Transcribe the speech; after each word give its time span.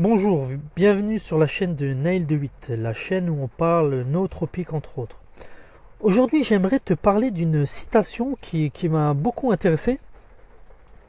Bonjour, 0.00 0.46
bienvenue 0.76 1.18
sur 1.18 1.38
la 1.38 1.46
chaîne 1.46 1.74
de 1.74 1.92
Nail 1.92 2.24
de 2.24 2.36
8, 2.36 2.70
la 2.78 2.92
chaîne 2.92 3.28
où 3.28 3.36
on 3.42 3.48
parle 3.48 4.02
nootropique 4.02 4.72
entre 4.72 5.00
autres. 5.00 5.20
Aujourd'hui, 5.98 6.44
j'aimerais 6.44 6.78
te 6.78 6.94
parler 6.94 7.32
d'une 7.32 7.66
citation 7.66 8.38
qui, 8.40 8.70
m'a 8.88 9.12
beaucoup 9.12 9.50
intéressé 9.50 9.98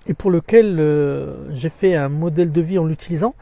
et 0.07 0.15
pour 0.15 0.31
lequel 0.31 0.78
euh, 0.79 1.36
j'ai 1.52 1.70
fait 1.70 1.94
un 1.94 2.10
modèle 2.10 2.52
de 2.52 2.62
vie 2.62 2.79
en 2.79 2.86
l'utilisant, 2.86 3.36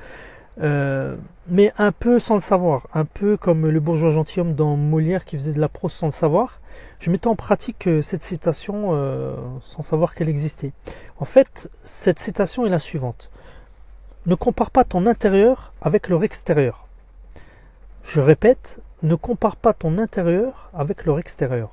euh, 0.60 1.16
mais 1.48 1.72
un 1.78 1.94
peu 1.94 2.20
sans 2.20 2.34
le 2.34 2.42
savoir, 2.42 2.90
un 2.94 3.06
peu 3.06 3.38
comme 3.38 3.70
le 3.70 3.80
bourgeois 3.80 4.10
gentilhomme 4.10 4.54
dans 4.54 4.76
Molière 4.76 5.24
qui 5.24 5.38
faisait 5.38 5.54
de 5.54 5.62
la 5.62 5.70
prose 5.70 5.94
sans 5.94 6.08
le 6.08 6.12
savoir. 6.12 6.60
Je 7.00 7.10
mettais 7.10 7.28
en 7.28 7.38
pratique 7.38 7.88
euh, 7.88 8.02
cette 8.02 8.22
citation 8.22 8.92
sans 9.62 9.82
savoir 9.82 10.14
qu'elle 10.14 10.28
existait. 10.28 10.74
En 11.22 11.26
fait, 11.26 11.72
cette 11.84 12.20
citation 12.20 12.66
est 12.66 12.70
la 12.70 12.80
suivante. 12.80 13.32
Ne 14.28 14.36
compare 14.36 14.72
pas 14.72 14.84
ton 14.84 15.06
intérieur 15.06 15.72
avec 15.82 16.10
leur 16.10 16.22
extérieur. 16.26 16.86
Je 18.04 18.20
répète, 18.20 18.80
ne 19.02 19.16
compare 19.16 19.56
pas 19.56 19.72
ton 19.72 19.98
intérieur 19.98 20.70
avec 20.74 21.06
leur 21.06 21.18
extérieur. 21.18 21.70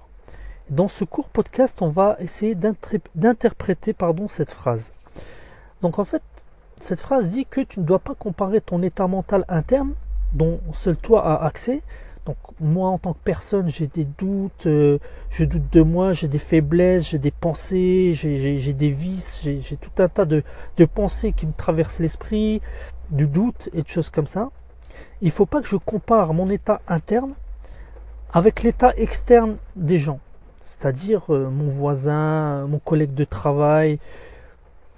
Dans 0.71 0.87
ce 0.87 1.03
court 1.03 1.29
podcast, 1.29 1.83
on 1.83 1.89
va 1.89 2.15
essayer 2.21 2.55
d'interpréter 2.55 3.93
cette 4.29 4.53
phrase. 4.53 4.93
Donc 5.83 5.99
en 5.99 6.05
fait, 6.05 6.23
cette 6.81 7.01
phrase 7.01 7.27
dit 7.27 7.45
que 7.45 7.61
tu 7.61 7.81
ne 7.81 7.85
dois 7.85 7.99
pas 7.99 8.15
comparer 8.15 8.61
ton 8.61 8.81
état 8.83 9.09
mental 9.09 9.45
interne, 9.49 9.95
dont 10.33 10.61
seul 10.73 10.97
toi 10.97 11.27
as 11.27 11.45
accès, 11.45 11.83
donc 12.27 12.37
moi 12.61 12.89
en 12.89 12.99
tant 12.99 13.13
que 13.13 13.19
personne, 13.23 13.69
j'ai 13.69 13.87
des 13.87 14.05
doutes, 14.05 14.67
euh, 14.67 14.99
je 15.31 15.45
doute 15.45 15.71
de 15.73 15.83
moi, 15.83 16.13
j'ai 16.13 16.29
des 16.29 16.39
faiblesses, 16.39 17.09
j'ai 17.09 17.19
des 17.19 17.31
pensées, 17.31 18.13
j'ai 18.15 18.73
des 18.73 18.91
vices, 18.91 19.41
j'ai 19.43 19.77
tout 19.77 20.03
un 20.03 20.09
tas 20.09 20.25
de, 20.25 20.43
pensées 20.95 21.33
qui 21.33 21.47
me 21.47 21.53
traversent 21.53 22.01
l'esprit, 22.01 22.63
du 23.11 23.27
doute 23.27 23.69
et 23.75 23.83
de 23.83 23.89
choses 23.89 24.11
comme 24.11 24.27
ça. 24.27 24.51
Il 25.21 25.27
ne 25.27 25.33
faut 25.33 25.47
pas 25.47 25.61
que 25.61 25.69
je 25.69 25.77
compare 25.77 26.33
mon 26.33 26.49
état 26.49 26.81
interne 26.89 27.35
avec 28.33 28.63
l'état 28.63 28.95
externe 28.97 29.57
des 29.77 29.99
gens, 29.99 30.21
c'est-à-dire 30.63 31.33
euh, 31.33 31.51
mon 31.51 31.69
voisin, 31.69 32.67
mon 32.67 32.79
collègue 32.79 33.15
de 33.15 33.25
travail, 33.25 33.99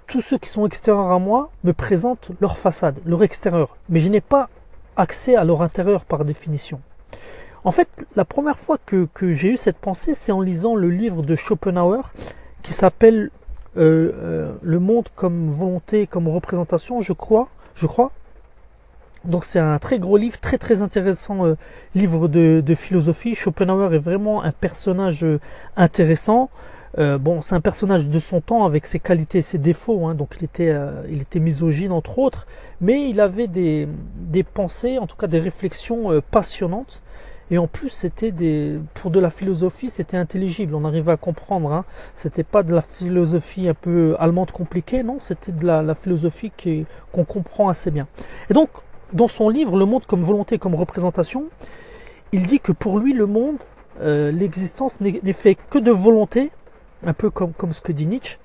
tous 0.07 0.21
ceux 0.21 0.37
qui 0.37 0.49
sont 0.49 0.65
extérieurs 0.65 1.11
à 1.11 1.19
moi 1.19 1.49
me 1.65 1.73
présentent 1.73 2.31
leur 2.39 2.57
façade, 2.57 2.99
leur 3.05 3.23
extérieur, 3.23 3.75
mais 3.89 3.99
je 3.99 4.09
n'ai 4.09 4.21
pas 4.21 4.49
accès 4.95 5.35
à 5.35 5.43
leur 5.43 5.61
intérieur 5.61 6.05
par 6.05 6.23
définition. 6.23 6.79
En 7.67 7.71
fait, 7.71 8.07
la 8.15 8.23
première 8.23 8.57
fois 8.57 8.77
que, 8.77 9.09
j'ai 9.33 9.49
eu 9.49 9.57
cette 9.57 9.75
pensée, 9.75 10.13
c'est 10.13 10.31
en 10.31 10.39
lisant 10.39 10.73
le 10.73 10.89
livre 10.89 11.21
de 11.21 11.35
Schopenhauer 11.35 12.13
qui 12.63 12.71
s'appelle 12.71 13.29
euh, 13.75 14.13
euh, 14.23 14.53
Le 14.61 14.79
monde 14.79 15.09
comme 15.17 15.51
volonté, 15.51 16.07
comme 16.07 16.29
représentation, 16.29 17.01
je 17.01 17.11
crois. 17.11 17.49
Je 17.75 17.85
crois. 17.85 18.13
Donc 19.25 19.43
c'est 19.43 19.59
un 19.59 19.79
très 19.79 19.99
gros 19.99 20.15
livre, 20.15 20.39
très 20.39 20.57
très 20.57 20.81
intéressant 20.81 21.45
euh, 21.45 21.57
livre 21.93 22.29
de, 22.29 22.73
philosophie. 22.73 23.35
Schopenhauer 23.35 23.93
est 23.93 23.99
vraiment 23.99 24.43
un 24.43 24.53
personnage 24.53 25.25
intéressant. 25.75 26.49
bon, 26.97 27.41
c'est 27.41 27.55
un 27.55 27.59
personnage 27.59 28.07
de 28.07 28.19
son 28.19 28.39
temps 28.39 28.63
avec 28.63 28.85
ses 28.85 28.99
qualités 28.99 29.39
et 29.39 29.41
ses 29.41 29.57
défauts. 29.57 30.07
Hein. 30.07 30.15
donc 30.15 30.37
il 30.39 30.45
était, 30.45 30.73
il 31.09 31.21
était 31.21 31.41
misogyne 31.41 31.91
entre 31.91 32.17
autres, 32.19 32.47
mais 32.79 33.09
il 33.09 33.19
avait 33.19 33.47
des, 33.47 33.89
des 34.15 34.43
pensées, 34.43 34.99
en 34.99 35.05
tout 35.05 35.17
cas 35.17 35.27
des 35.27 35.41
réflexions 35.41 36.21
passionnantes. 36.31 37.03
Et 37.49 37.57
en 37.57 37.67
plus, 37.67 37.89
c'était 37.89 38.31
des, 38.31 38.79
pour 38.93 39.09
de 39.09 39.19
la 39.19 39.29
philosophie, 39.29 39.89
c'était 39.89 40.17
intelligible. 40.17 40.75
On 40.75 40.83
arrivait 40.83 41.13
à 41.13 41.17
comprendre. 41.17 41.71
Hein. 41.71 41.85
C'était 42.15 42.43
pas 42.43 42.61
de 42.63 42.73
la 42.73 42.81
philosophie 42.81 43.69
un 43.69 43.73
peu 43.73 44.15
allemande 44.19 44.51
compliquée, 44.51 45.03
non. 45.03 45.17
C'était 45.19 45.53
de 45.53 45.65
la, 45.65 45.95
philosophie 45.95 46.51
qu'on 47.13 47.23
comprend 47.23 47.69
assez 47.69 47.89
bien. 47.89 48.07
Et 48.49 48.53
donc, 48.53 48.69
dans 49.13 49.29
son 49.29 49.49
livre, 49.49 49.77
Le 49.77 49.85
monde 49.85 50.05
comme 50.05 50.23
volonté, 50.23 50.57
comme 50.57 50.75
représentation, 50.75 51.45
il 52.33 52.45
dit 52.45 52.59
que 52.59 52.73
pour 52.73 52.99
lui, 52.99 53.13
le 53.13 53.25
monde, 53.25 53.63
euh, 54.01 54.31
l'existence 54.31 54.99
n'est 54.99 55.33
fait 55.33 55.55
que 55.69 55.79
de 55.79 55.91
volonté, 55.91 56.51
un 57.05 57.13
peu 57.13 57.29
comme, 57.29 57.53
ce 57.71 57.79
que 57.79 57.93
dit 57.93 58.07
Nietzsche. 58.07 58.39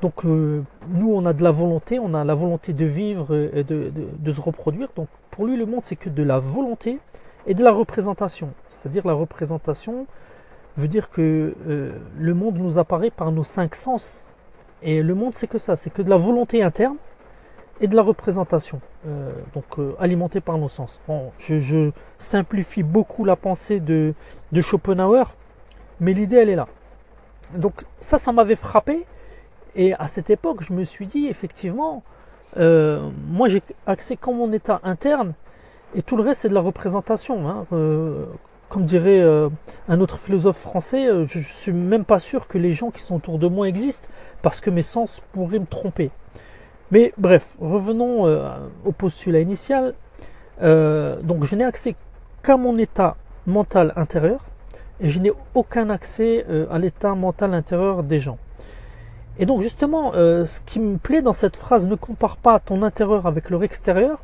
Donc, 0.00 0.24
euh, 0.24 0.62
nous, 0.88 1.12
on 1.12 1.26
a 1.26 1.34
de 1.34 1.42
la 1.42 1.50
volonté, 1.50 1.98
on 1.98 2.14
a 2.14 2.24
la 2.24 2.34
volonté 2.34 2.72
de 2.72 2.86
vivre 2.86 3.36
et 3.54 3.62
de 3.62 4.32
se 4.32 4.40
reproduire. 4.40 4.88
Donc, 4.96 5.08
pour 5.30 5.44
lui, 5.44 5.58
le 5.58 5.66
monde, 5.66 5.80
c'est 5.82 5.96
que 5.96 6.08
de 6.08 6.22
la 6.22 6.38
volonté 6.38 6.98
et 7.46 7.54
de 7.54 7.62
la 7.62 7.72
représentation. 7.72 8.52
C'est-à-dire 8.68 9.06
la 9.06 9.14
représentation 9.14 10.06
veut 10.76 10.88
dire 10.88 11.10
que 11.10 11.54
euh, 11.68 11.92
le 12.18 12.34
monde 12.34 12.58
nous 12.58 12.78
apparaît 12.78 13.10
par 13.10 13.30
nos 13.32 13.44
cinq 13.44 13.74
sens. 13.74 14.28
Et 14.82 15.02
le 15.02 15.14
monde, 15.14 15.34
c'est 15.34 15.46
que 15.46 15.58
ça, 15.58 15.76
c'est 15.76 15.90
que 15.90 16.02
de 16.02 16.10
la 16.10 16.16
volonté 16.16 16.62
interne 16.62 16.96
et 17.80 17.86
de 17.86 17.96
la 17.96 18.02
représentation, 18.02 18.80
euh, 19.06 19.32
donc 19.54 19.64
euh, 19.78 19.94
alimentée 19.98 20.40
par 20.40 20.58
nos 20.58 20.68
sens. 20.68 21.00
Bon, 21.06 21.32
je, 21.38 21.90
simplifie 22.18 22.82
beaucoup 22.82 23.24
la 23.24 23.36
pensée 23.36 23.80
de, 23.80 24.14
de 24.52 24.60
Schopenhauer, 24.60 25.34
mais 26.00 26.12
l'idée, 26.12 26.36
elle 26.36 26.48
est 26.48 26.56
là. 26.56 26.68
Donc 27.54 27.84
ça, 27.98 28.18
ça 28.18 28.32
m'avait 28.32 28.56
frappé. 28.56 29.04
Et 29.74 29.94
à 29.94 30.06
cette 30.06 30.30
époque, 30.30 30.62
je 30.62 30.72
me 30.72 30.84
suis 30.84 31.06
dit, 31.06 31.26
effectivement, 31.26 32.02
moi 32.54 33.48
j'ai 33.48 33.62
accès 33.86 34.16
qu'en 34.16 34.34
mon 34.34 34.52
état 34.52 34.80
interne 34.84 35.32
et 35.94 36.02
tout 36.02 36.16
le 36.16 36.22
reste, 36.22 36.42
c'est 36.42 36.48
de 36.48 36.54
la 36.54 36.60
représentation. 36.60 37.48
Hein. 37.48 37.66
Euh, 37.72 38.24
comme 38.68 38.84
dirait 38.84 39.20
euh, 39.20 39.50
un 39.88 40.00
autre 40.00 40.18
philosophe 40.18 40.56
français, 40.56 41.06
euh, 41.06 41.24
je, 41.24 41.38
ne 41.38 41.44
suis 41.44 41.72
même 41.72 42.04
pas 42.04 42.18
sûr 42.18 42.48
que 42.48 42.56
les 42.56 42.72
gens 42.72 42.90
qui 42.90 43.02
sont 43.02 43.16
autour 43.16 43.38
de 43.38 43.46
moi 43.46 43.68
existent, 43.68 44.08
parce 44.40 44.60
que 44.60 44.70
mes 44.70 44.82
sens 44.82 45.22
pourraient 45.32 45.58
me 45.58 45.66
tromper. 45.66 46.10
Mais 46.90 47.12
bref, 47.18 47.56
revenons 47.60 48.26
au 48.84 48.92
postulat 48.92 49.40
initial. 49.40 49.94
donc 50.60 51.44
je 51.44 51.56
n'ai 51.56 51.64
accès 51.64 51.96
qu'à 52.42 52.58
mon 52.58 52.76
état 52.76 53.16
mental 53.46 53.94
intérieur, 53.96 54.44
et 55.00 55.08
je 55.08 55.18
n'ai 55.18 55.32
aucun 55.54 55.88
accès 55.88 56.44
à 56.70 56.78
l'état 56.78 57.14
mental 57.14 57.54
intérieur 57.54 58.02
des 58.02 58.20
gens. 58.20 58.36
Et 59.38 59.46
donc 59.46 59.62
justement, 59.62 60.12
ce 60.12 60.60
qui 60.60 60.80
me 60.80 60.98
plaît 60.98 61.22
dans 61.22 61.32
cette 61.32 61.56
phrase, 61.56 61.88
ne 61.88 61.94
compare 61.94 62.36
pas 62.36 62.58
ton 62.58 62.82
intérieur 62.82 63.26
avec 63.26 63.48
leur 63.48 63.64
extérieur, 63.64 64.22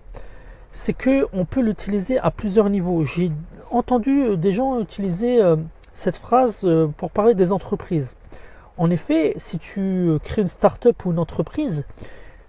c'est 0.72 0.92
que 0.92 1.26
on 1.32 1.44
peut 1.44 1.60
l'utiliser 1.60 2.18
à 2.18 2.30
plusieurs 2.30 2.70
niveaux. 2.70 3.04
J'ai 3.04 3.30
entendu 3.70 4.22
euh, 4.22 4.36
des 4.36 4.52
gens 4.52 4.80
utiliser 4.80 5.42
euh, 5.42 5.56
cette 5.92 6.16
phrase 6.16 6.62
euh, 6.64 6.88
pour 6.96 7.10
parler 7.10 7.34
des 7.34 7.52
entreprises. 7.52 8.16
En 8.76 8.90
effet, 8.90 9.34
si 9.36 9.58
tu 9.58 10.10
crées 10.22 10.42
une 10.42 10.48
start-up 10.48 11.04
ou 11.04 11.10
une 11.10 11.18
entreprise, 11.18 11.84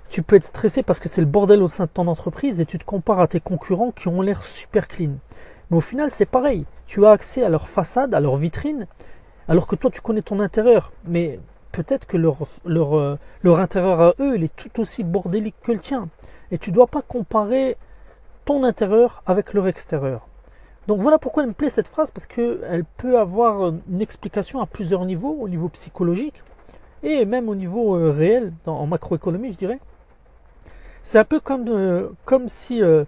tu 0.09 0.21
peux 0.21 0.35
être 0.35 0.43
stressé 0.43 0.83
parce 0.83 0.99
que 0.99 1.09
c'est 1.09 1.21
le 1.21 1.27
bordel 1.27 1.63
au 1.63 1.67
sein 1.67 1.85
de 1.85 1.89
ton 1.89 2.07
entreprise 2.07 2.61
et 2.61 2.65
tu 2.65 2.77
te 2.77 2.85
compares 2.85 3.19
à 3.19 3.27
tes 3.27 3.39
concurrents 3.39 3.91
qui 3.91 4.07
ont 4.09 4.21
l'air 4.21 4.43
super 4.43 4.87
clean. 4.87 5.13
Mais 5.69 5.77
au 5.77 5.81
final, 5.81 6.11
c'est 6.11 6.27
pareil. 6.27 6.65
Tu 6.85 7.03
as 7.05 7.11
accès 7.11 7.43
à 7.43 7.49
leur 7.49 7.67
façade, 7.67 8.13
à 8.13 8.19
leur 8.19 8.35
vitrine, 8.35 8.85
alors 9.47 9.65
que 9.65 9.75
toi, 9.75 9.89
tu 9.89 10.01
connais 10.01 10.21
ton 10.21 10.39
intérieur. 10.39 10.91
Mais 11.05 11.39
peut-être 11.71 12.05
que 12.05 12.17
leur, 12.17 12.37
intérieur 13.59 13.99
à 13.99 14.13
eux, 14.19 14.35
il 14.35 14.43
est 14.43 14.55
tout 14.55 14.79
aussi 14.79 15.03
bordélique 15.03 15.55
que 15.63 15.71
le 15.71 15.79
tien. 15.79 16.09
Et 16.51 16.59
tu 16.59 16.69
ne 16.69 16.75
dois 16.75 16.87
pas 16.87 17.01
comparer 17.01 17.75
intérieur 18.63 19.21
avec 19.25 19.53
leur 19.53 19.67
extérieur. 19.67 20.27
Donc 20.87 20.99
voilà 21.01 21.19
pourquoi 21.19 21.43
elle 21.43 21.49
me 21.49 21.53
plaît 21.53 21.69
cette 21.69 21.87
phrase, 21.87 22.11
parce 22.11 22.25
qu'elle 22.25 22.83
peut 22.97 23.19
avoir 23.19 23.73
une 23.89 24.01
explication 24.01 24.59
à 24.59 24.65
plusieurs 24.65 25.05
niveaux, 25.05 25.37
au 25.39 25.47
niveau 25.47 25.69
psychologique 25.69 26.43
et 27.03 27.25
même 27.25 27.47
au 27.47 27.55
niveau 27.55 27.95
euh, 27.95 28.09
réel, 28.09 28.51
en 28.65 28.85
macroéconomie 28.87 29.53
je 29.53 29.57
dirais. 29.57 29.79
C'est 31.03 31.19
un 31.19 31.23
peu 31.23 31.39
comme, 31.39 31.65
euh, 31.69 32.09
comme 32.25 32.49
si 32.49 32.81
euh, 32.81 33.05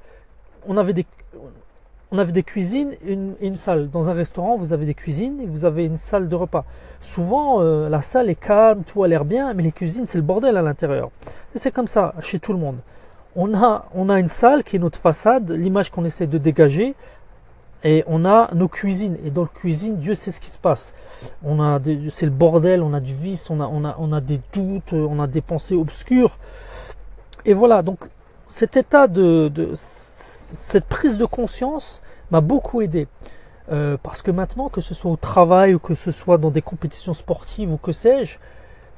on, 0.68 0.78
avait 0.78 0.94
des, 0.94 1.06
on 2.12 2.18
avait 2.18 2.32
des 2.32 2.44
cuisines 2.44 2.94
et 3.06 3.14
une, 3.14 3.56
salle. 3.56 3.90
Dans 3.90 4.10
un 4.10 4.14
restaurant, 4.14 4.56
vous 4.56 4.74
avez 4.74 4.86
des 4.86 4.94
cuisines 4.94 5.42
et 5.42 5.46
vous 5.46 5.66
avez 5.66 5.86
une 5.86 5.98
salle 5.98 6.30
de 6.30 6.36
repas. 6.36 6.66
Souvent, 7.02 7.60
la 7.62 8.02
salle 8.02 8.30
est 8.30 8.36
calme, 8.40 8.84
tout 8.84 9.04
a 9.04 9.08
l'air 9.08 9.26
bien, 9.26 9.54
mais 9.54 9.64
les 9.64 9.72
cuisines, 9.72 10.06
c'est 10.06 10.20
le 10.20 10.24
bordel 10.24 10.56
à 10.56 10.62
l'intérieur. 10.62 11.10
Et 11.56 11.60
c'est 11.60 11.72
comme 11.72 11.88
ça 11.88 12.14
chez 12.22 12.40
tout 12.40 12.54
le 12.54 12.60
monde 12.60 12.78
on 13.36 13.54
a, 13.54 14.20
une 14.20 14.28
salle 14.28 14.64
qui 14.64 14.76
est 14.76 14.80
notre 14.80 15.00
façade, 15.00 15.52
l'image 15.52 15.90
qu'on 15.92 16.06
essaie 16.06 16.28
de 16.28 16.38
dégager, 16.38 16.96
et 17.84 18.04
on 18.08 18.26
a 18.26 18.54
nos 18.54 18.68
cuisines. 18.68 19.18
Et 19.26 19.32
dans 19.32 19.44
la 19.44 19.48
cuisine, 19.48 19.98
Dieu 19.98 20.14
sait 20.14 20.32
ce 20.32 20.40
qui 20.40 20.50
se 20.50 20.60
passe. 20.60 20.94
On 21.44 21.60
a, 21.62 21.80
c'est 22.10 22.26
le 22.26 22.32
bordel, 22.32 22.84
on 22.84 22.94
a 22.94 23.00
du 23.00 23.14
vice, 23.14 23.50
on 23.50 23.60
a, 23.60 23.68
on 23.68 24.14
a, 24.14 24.22
des 24.22 24.40
doutes, 24.54 24.94
on 24.94 25.20
a 25.20 25.28
des 25.28 25.42
pensées 25.42 25.76
obscures. 25.76 26.38
Et 27.46 27.54
voilà. 27.54 27.82
Donc, 27.82 28.10
cet 28.48 28.78
état 28.78 29.08
de, 29.08 29.48
de 29.48 29.72
cette 29.74 30.86
prise 30.86 31.18
de 31.18 31.26
conscience 31.26 32.02
m'a 32.30 32.42
beaucoup 32.42 32.82
aidé. 32.82 33.08
Euh, 33.72 33.98
parce 34.02 34.22
que 34.22 34.32
maintenant, 34.32 34.70
que 34.70 34.82
ce 34.82 34.94
soit 34.94 35.12
au 35.12 35.16
travail 35.16 35.74
ou 35.74 35.80
que 35.80 35.94
ce 35.94 36.12
soit 36.12 36.38
dans 36.38 36.52
des 36.52 36.62
compétitions 36.62 37.14
sportives 37.14 37.72
ou 37.72 37.78
que 37.78 37.92
sais-je, 37.92 38.38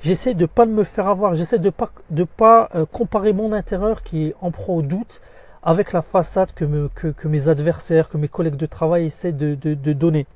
J'essaie 0.04 0.34
de 0.34 0.42
ne 0.42 0.48
pas 0.48 0.66
me 0.66 0.84
faire 0.84 1.08
avoir, 1.08 1.34
j'essaie 1.34 1.60
de 1.60 1.70
pas 1.70 1.90
de 2.10 2.26
pas 2.26 2.70
euh, 2.76 2.86
comparer 2.86 3.32
mon 3.32 3.54
intérieur 3.54 4.04
qui 4.04 4.28
est 4.28 4.36
en 4.42 4.52
proie 4.52 4.76
au 4.76 4.82
doute 4.82 5.22
avec 5.64 5.94
la 5.94 6.02
façade 6.02 6.52
que, 6.52 6.90
que, 6.94 7.28
mes 7.30 7.48
adversaires, 7.48 8.10
que 8.10 8.18
mes 8.18 8.28
collègues 8.28 8.58
de 8.58 8.66
travail 8.66 9.06
essaient 9.06 9.32
de, 9.32 9.56
de, 9.56 9.94
donner. 9.94 10.28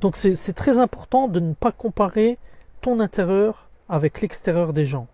Donc 0.00 0.16
c'est 0.16 0.52
très 0.52 0.80
important 0.80 1.28
de 1.28 1.38
ne 1.38 1.54
pas 1.54 1.70
comparer 1.70 2.38
ton 2.80 2.98
intérieur 2.98 3.68
avec 3.88 4.20
l'extérieur 4.20 4.72
des 4.72 4.84
gens. 4.84 5.06